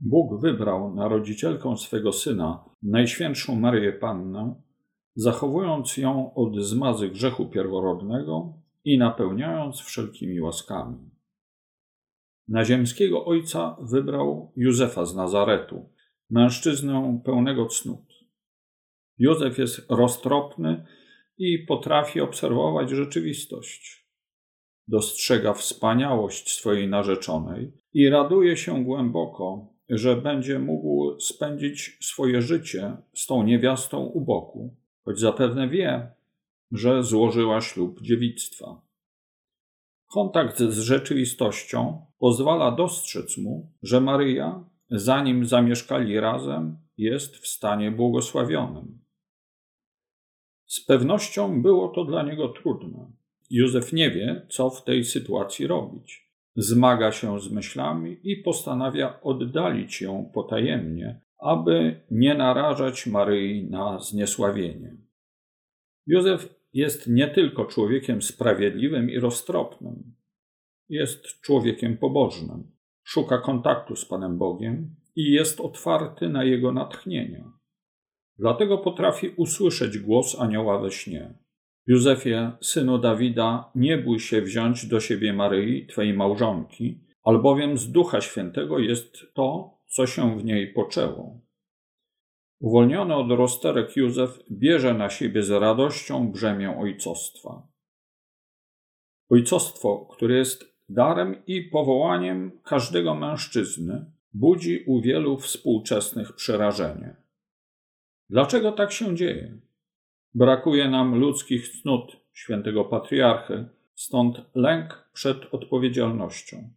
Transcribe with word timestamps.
Bóg 0.00 0.40
wybrał 0.40 0.94
na 0.94 1.08
rodzicielką 1.08 1.76
swego 1.76 2.12
syna 2.12 2.64
Najświętszą 2.82 3.54
Maryję 3.54 3.92
Pannę, 3.92 4.54
zachowując 5.14 5.96
ją 5.96 6.34
od 6.34 6.56
zmazy 6.56 7.08
grzechu 7.08 7.46
pierworodnego 7.46 8.52
i 8.84 8.98
napełniając 8.98 9.80
wszelkimi 9.80 10.40
łaskami. 10.40 11.10
Na 12.48 12.64
ziemskiego 12.64 13.24
ojca 13.24 13.76
wybrał 13.80 14.52
Józefa 14.56 15.04
z 15.04 15.14
Nazaretu, 15.14 15.88
mężczyznę 16.30 17.20
pełnego 17.24 17.66
cnót. 17.66 18.14
Józef 19.18 19.58
jest 19.58 19.90
roztropny 19.90 20.86
i 21.38 21.58
potrafi 21.58 22.20
obserwować 22.20 22.90
rzeczywistość. 22.90 24.06
Dostrzega 24.88 25.54
wspaniałość 25.54 26.50
swojej 26.50 26.88
narzeczonej 26.88 27.72
i 27.92 28.08
raduje 28.08 28.56
się 28.56 28.84
głęboko, 28.84 29.75
że 29.88 30.16
będzie 30.16 30.58
mógł 30.58 31.20
spędzić 31.20 31.98
swoje 32.00 32.42
życie 32.42 32.96
z 33.14 33.26
tą 33.26 33.42
niewiastą 33.42 34.04
u 34.04 34.20
boku, 34.20 34.74
choć 35.04 35.18
zapewne 35.18 35.68
wie, 35.68 36.08
że 36.72 37.02
złożyła 37.02 37.60
ślub 37.60 38.00
dziewictwa. 38.02 38.80
Kontakt 40.06 40.58
z 40.58 40.78
rzeczywistością 40.78 42.06
pozwala 42.18 42.72
dostrzec 42.72 43.38
mu, 43.38 43.72
że 43.82 44.00
Maryja, 44.00 44.64
zanim 44.90 45.46
zamieszkali 45.46 46.20
razem, 46.20 46.78
jest 46.98 47.36
w 47.36 47.46
stanie 47.46 47.90
błogosławionym. 47.90 48.98
Z 50.66 50.80
pewnością 50.84 51.62
było 51.62 51.88
to 51.88 52.04
dla 52.04 52.22
niego 52.22 52.48
trudne. 52.48 53.12
Józef 53.50 53.92
nie 53.92 54.10
wie, 54.10 54.46
co 54.50 54.70
w 54.70 54.84
tej 54.84 55.04
sytuacji 55.04 55.66
robić. 55.66 56.25
Zmaga 56.56 57.12
się 57.12 57.40
z 57.40 57.52
myślami 57.52 58.16
i 58.22 58.36
postanawia 58.36 59.20
oddalić 59.20 60.00
ją 60.00 60.30
potajemnie, 60.34 61.20
aby 61.38 62.00
nie 62.10 62.34
narażać 62.34 63.06
Maryi 63.06 63.70
na 63.70 63.98
zniesławienie. 63.98 64.96
Józef 66.06 66.54
jest 66.72 67.08
nie 67.08 67.28
tylko 67.28 67.64
człowiekiem 67.64 68.22
sprawiedliwym 68.22 69.10
i 69.10 69.18
roztropnym, 69.18 70.14
jest 70.88 71.40
człowiekiem 71.40 71.98
pobożnym. 71.98 72.70
Szuka 73.04 73.38
kontaktu 73.38 73.96
z 73.96 74.04
Panem 74.04 74.38
Bogiem 74.38 74.94
i 75.16 75.32
jest 75.32 75.60
otwarty 75.60 76.28
na 76.28 76.44
jego 76.44 76.72
natchnienia. 76.72 77.52
Dlatego 78.38 78.78
potrafi 78.78 79.28
usłyszeć 79.36 79.98
głos 79.98 80.40
anioła 80.40 80.78
we 80.78 80.90
śnie. 80.90 81.34
Józefie, 81.86 82.52
synu 82.60 82.98
Dawida, 82.98 83.70
nie 83.74 83.98
bój 83.98 84.20
się 84.20 84.42
wziąć 84.42 84.86
do 84.86 85.00
siebie 85.00 85.32
Maryi, 85.32 85.86
twojej 85.86 86.14
małżonki, 86.14 87.00
albowiem 87.22 87.78
z 87.78 87.92
Ducha 87.92 88.20
Świętego 88.20 88.78
jest 88.78 89.34
to, 89.34 89.78
co 89.86 90.06
się 90.06 90.38
w 90.38 90.44
niej 90.44 90.72
poczęło. 90.72 91.40
Uwolniony 92.60 93.14
od 93.14 93.30
rozterek 93.30 93.96
Józef 93.96 94.38
bierze 94.50 94.94
na 94.94 95.10
siebie 95.10 95.42
z 95.42 95.50
radością 95.50 96.32
brzemię 96.32 96.78
ojcostwa. 96.78 97.68
Ojcostwo, 99.30 100.08
które 100.10 100.36
jest 100.36 100.64
darem 100.88 101.46
i 101.46 101.62
powołaniem 101.62 102.60
każdego 102.64 103.14
mężczyzny, 103.14 104.12
budzi 104.32 104.84
u 104.86 105.00
wielu 105.00 105.38
współczesnych 105.38 106.32
przerażenie. 106.32 107.16
Dlaczego 108.30 108.72
tak 108.72 108.92
się 108.92 109.16
dzieje? 109.16 109.60
Brakuje 110.36 110.90
nam 110.90 111.14
ludzkich 111.14 111.68
cnót 111.68 112.16
świętego 112.32 112.84
patriarchy, 112.84 113.68
stąd 113.94 114.42
lęk 114.54 115.08
przed 115.12 115.54
odpowiedzialnością. 115.54 116.70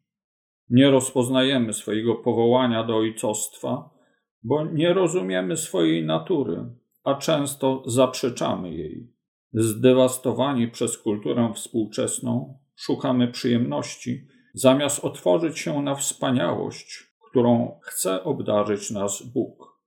Nie 0.69 0.91
rozpoznajemy 0.91 1.73
swojego 1.73 2.15
powołania 2.15 2.83
do 2.83 2.97
ojcostwa, 2.97 3.89
bo 4.43 4.65
nie 4.65 4.93
rozumiemy 4.93 5.57
swojej 5.57 6.05
natury, 6.05 6.65
a 7.03 7.15
często 7.15 7.83
zaprzeczamy 7.85 8.73
jej. 8.73 9.13
Zdewastowani 9.53 10.67
przez 10.67 10.97
kulturę 10.97 11.51
współczesną, 11.55 12.57
szukamy 12.75 13.27
przyjemności, 13.27 14.27
zamiast 14.53 15.05
otworzyć 15.05 15.59
się 15.59 15.81
na 15.81 15.95
wspaniałość, 15.95 17.13
którą 17.29 17.79
chce 17.81 18.23
obdarzyć 18.23 18.91
nas 18.91 19.23
Bóg. 19.23 19.79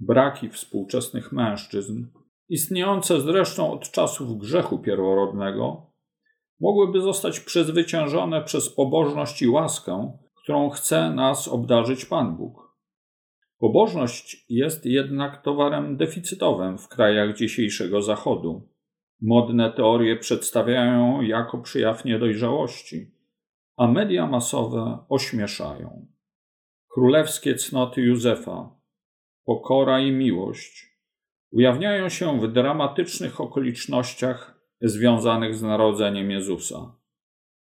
Braki 0.00 0.48
współczesnych 0.48 1.32
mężczyzn, 1.32 2.06
istniejące 2.48 3.20
zresztą 3.20 3.72
od 3.72 3.90
czasów 3.90 4.38
grzechu 4.38 4.78
pierworodnego, 4.78 5.86
mogłyby 6.60 7.00
zostać 7.00 7.40
przezwyciężone 7.40 8.42
przez 8.42 8.74
pobożność 8.74 9.42
i 9.42 9.48
łaskę, 9.48 10.18
którą 10.42 10.70
chce 10.70 11.10
nas 11.10 11.48
obdarzyć 11.48 12.04
Pan 12.04 12.36
Bóg. 12.36 12.68
Pobożność 13.58 14.46
jest 14.48 14.86
jednak 14.86 15.42
towarem 15.42 15.96
deficytowym 15.96 16.78
w 16.78 16.88
krajach 16.88 17.36
dzisiejszego 17.36 18.02
Zachodu. 18.02 18.68
Modne 19.20 19.72
teorie 19.72 20.16
przedstawiają 20.16 20.92
ją 20.92 21.22
jako 21.22 21.58
przyjaw 21.58 22.04
niedojrzałości, 22.04 23.10
a 23.76 23.86
media 23.86 24.26
masowe 24.26 24.98
ośmieszają. 25.08 26.06
Królewskie 26.88 27.54
cnoty 27.54 28.00
Józefa, 28.00 28.70
pokora 29.44 30.00
i 30.00 30.12
miłość 30.12 30.97
ujawniają 31.50 32.08
się 32.08 32.40
w 32.40 32.52
dramatycznych 32.52 33.40
okolicznościach 33.40 34.60
związanych 34.80 35.54
z 35.54 35.62
narodzeniem 35.62 36.30
Jezusa. 36.30 36.96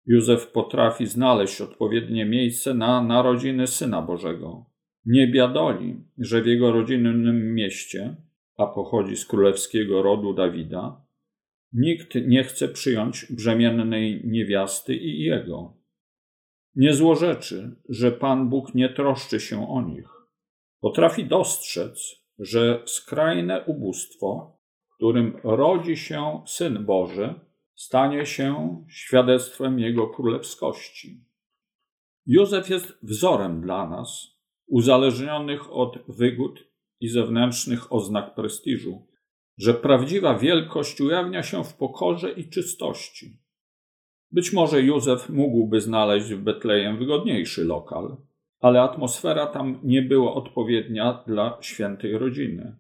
Józef 0.06 0.52
potrafi 0.52 1.06
znaleźć 1.06 1.62
odpowiednie 1.62 2.26
miejsce 2.26 2.74
na 2.74 3.04
narodziny 3.04 3.68
Syna 3.68 4.02
Bożego. 4.02 4.66
Nie 5.06 5.28
biadoli, 5.28 6.04
że 6.18 6.42
w 6.42 6.48
jego 6.48 6.72
rodzinnym 6.72 7.54
mieście, 7.54 8.16
a 8.58 8.66
pochodzi 8.66 9.16
z 9.18 9.26
królewskiego 9.26 10.02
rodu 10.02 10.34
Dawida, 10.34 11.06
nikt 11.74 12.16
nie 12.28 12.44
chce 12.44 12.68
przyjąć 12.68 13.26
brzemiennej 13.30 14.22
niewiasty 14.26 14.96
i 14.96 15.20
jego. 15.24 15.78
Nie 16.76 16.94
złorzeczy, 16.94 17.76
że 17.90 18.12
Pan 18.12 18.50
Bóg 18.50 18.76
nie 18.76 18.90
troszczy 18.90 19.40
się 19.40 19.70
o 19.70 19.82
nich. 19.82 20.08
Potrafi 20.82 21.26
dostrzec, 21.26 22.19
że 22.40 22.84
skrajne 22.86 23.64
ubóstwo, 23.66 24.58
którym 24.96 25.40
rodzi 25.44 25.98
się 25.98 26.42
Syn 26.46 26.86
Boży, 26.86 27.34
stanie 27.76 28.26
się 28.26 28.84
świadectwem 28.90 29.80
Jego 29.80 30.08
królewskości. 30.08 31.24
Józef 32.26 32.70
jest 32.70 32.98
wzorem 33.04 33.62
dla 33.62 33.90
nas, 33.90 34.28
uzależnionych 34.68 35.74
od 35.74 35.98
wygód 36.08 36.70
i 37.00 37.08
zewnętrznych 37.08 37.94
oznak 37.94 38.36
prestiżu, 38.36 39.08
że 39.58 39.74
prawdziwa 39.74 40.38
wielkość 40.38 41.02
ujawnia 41.02 41.44
się 41.44 41.64
w 41.64 41.74
pokorze 41.74 42.32
i 42.32 42.50
czystości. 42.50 43.38
Być 44.32 44.54
może 44.54 44.82
Józef 44.82 45.30
mógłby 45.30 45.82
znaleźć 45.82 46.34
w 46.34 46.44
Betlejem 46.44 46.98
wygodniejszy 46.98 47.66
lokal, 47.66 48.18
ale 48.60 48.82
atmosfera 48.82 49.48
tam 49.48 49.80
nie 49.84 50.02
była 50.02 50.34
odpowiednia 50.34 51.24
dla 51.28 51.58
świętej 51.62 52.18
rodziny, 52.18 52.76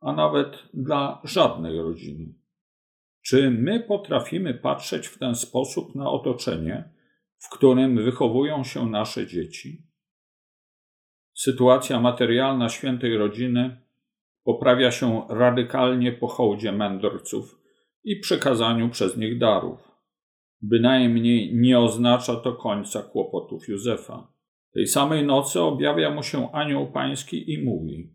a 0.00 0.12
nawet 0.12 0.62
dla 0.74 1.20
żadnej 1.24 1.78
rodziny. 1.78 2.34
Czy 3.22 3.50
my 3.50 3.80
potrafimy 3.80 4.54
patrzeć 4.54 5.06
w 5.06 5.18
ten 5.18 5.34
sposób 5.34 5.94
na 5.94 6.10
otoczenie, 6.10 6.90
w 7.38 7.48
którym 7.48 8.04
wychowują 8.04 8.64
się 8.64 8.86
nasze 8.86 9.26
dzieci? 9.26 9.82
Sytuacja 11.34 12.00
materialna 12.00 12.68
świętej 12.68 13.16
rodziny 13.16 13.80
poprawia 14.44 14.90
się 14.90 15.22
radykalnie 15.28 16.12
po 16.12 16.28
hołdzie 16.28 16.72
mędrców 16.72 17.60
i 18.04 18.16
przekazaniu 18.16 18.88
przez 18.88 19.16
nich 19.16 19.38
darów. 19.38 19.90
Bynajmniej 20.62 21.56
nie 21.56 21.78
oznacza 21.78 22.36
to 22.36 22.52
końca 22.52 23.02
kłopotów 23.02 23.68
Józefa. 23.68 24.32
Tej 24.72 24.86
samej 24.86 25.26
nocy 25.26 25.60
objawia 25.60 26.10
mu 26.10 26.22
się 26.22 26.52
anioł 26.52 26.92
pański 26.92 27.52
i 27.52 27.64
mówi: 27.64 28.14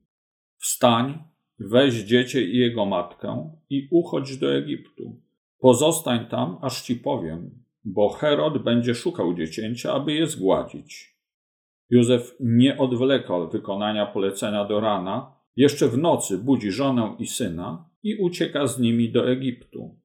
Wstań, 0.57 1.23
weź 1.59 1.93
dziecię 1.93 2.41
i 2.41 2.57
jego 2.57 2.85
matkę 2.85 3.59
i 3.69 3.87
uchodź 3.91 4.37
do 4.37 4.55
Egiptu. 4.55 5.21
Pozostań 5.59 6.25
tam, 6.25 6.57
aż 6.61 6.81
ci 6.81 6.95
powiem, 6.95 7.63
bo 7.83 8.09
Herod 8.09 8.63
będzie 8.63 8.95
szukał 8.95 9.33
dziecięcia, 9.33 9.93
aby 9.93 10.13
je 10.13 10.27
zgładzić. 10.27 11.15
Józef 11.89 12.35
nie 12.39 12.77
odwleka 12.77 13.39
wykonania 13.39 14.05
polecenia 14.05 14.65
do 14.65 14.79
rana, 14.79 15.35
jeszcze 15.55 15.87
w 15.87 15.97
nocy 15.97 16.37
budzi 16.37 16.71
żonę 16.71 17.15
i 17.19 17.27
syna 17.27 17.89
i 18.03 18.15
ucieka 18.15 18.67
z 18.67 18.79
nimi 18.79 19.11
do 19.11 19.31
Egiptu. 19.31 19.99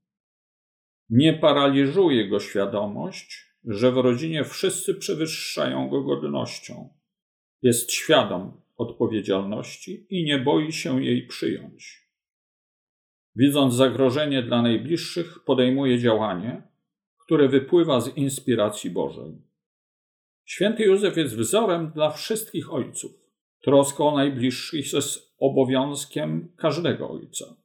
Nie 1.10 1.32
paraliżuje 1.32 2.28
go 2.28 2.40
świadomość, 2.40 3.49
że 3.64 3.92
w 3.92 3.96
rodzinie 3.96 4.44
wszyscy 4.44 4.94
przewyższają 4.94 5.88
go 5.88 6.02
godnością. 6.02 6.88
Jest 7.62 7.92
świadom 7.92 8.60
odpowiedzialności 8.76 10.06
i 10.10 10.24
nie 10.24 10.38
boi 10.38 10.72
się 10.72 11.04
jej 11.04 11.26
przyjąć. 11.26 12.10
Widząc 13.36 13.74
zagrożenie 13.74 14.42
dla 14.42 14.62
najbliższych, 14.62 15.44
podejmuje 15.44 15.98
działanie, 15.98 16.62
które 17.18 17.48
wypływa 17.48 18.00
z 18.00 18.16
inspiracji 18.16 18.90
Bożej. 18.90 19.42
Święty 20.44 20.82
Józef 20.82 21.16
jest 21.16 21.36
wzorem 21.36 21.90
dla 21.94 22.10
wszystkich 22.10 22.72
ojców. 22.72 23.12
Troska 23.62 24.04
o 24.04 24.16
najbliższych 24.16 24.92
jest 24.92 25.34
obowiązkiem 25.38 26.52
każdego 26.56 27.10
ojca. 27.10 27.56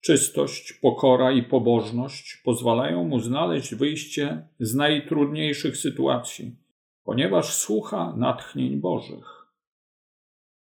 Czystość, 0.00 0.72
pokora 0.72 1.32
i 1.32 1.42
pobożność 1.42 2.40
pozwalają 2.44 3.04
mu 3.04 3.20
znaleźć 3.20 3.74
wyjście 3.74 4.48
z 4.60 4.74
najtrudniejszych 4.74 5.76
sytuacji, 5.76 6.56
ponieważ 7.04 7.54
słucha 7.54 8.14
natchnień 8.16 8.80
Bożych. 8.80 9.46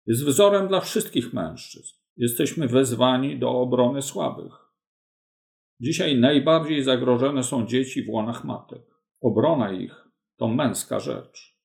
Jest 0.06 0.26
wzorem 0.26 0.68
dla 0.68 0.82
wszystkich 0.82 1.34
mężczyzn. 1.34 1.94
Jesteśmy 2.18 2.68
wezwani 2.68 3.40
do 3.40 3.52
obrony 3.52 4.02
słabych. 4.02 4.54
Dzisiaj 5.80 6.20
najbardziej 6.20 6.84
zagrożone 6.84 7.44
są 7.44 7.66
dzieci 7.66 8.04
w 8.04 8.10
łonach 8.10 8.44
matek. 8.44 8.82
Obrona 9.22 9.72
ich 9.72 10.08
to 10.38 10.48
męska 10.48 11.00
rzecz. 11.00 11.56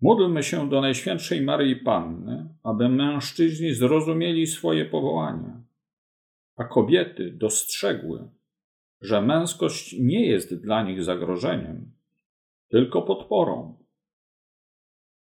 Módlmy 0.00 0.42
się 0.42 0.68
do 0.68 0.80
Najświętszej 0.80 1.42
Maryi 1.42 1.76
Panny, 1.76 2.54
aby 2.62 2.88
mężczyźni 2.88 3.74
zrozumieli 3.74 4.46
swoje 4.46 4.84
powołanie, 4.84 5.62
a 6.56 6.64
kobiety 6.64 7.30
dostrzegły, 7.30 8.28
że 9.00 9.22
męskość 9.22 9.96
nie 10.00 10.26
jest 10.26 10.54
dla 10.54 10.82
nich 10.82 11.04
zagrożeniem, 11.04 11.92
tylko 12.68 13.02
podporą. 13.02 13.81